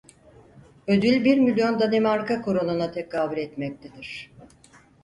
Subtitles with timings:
[0.87, 4.31] Ödül bir milyon Danimarka kronuna tekabül etmektedir.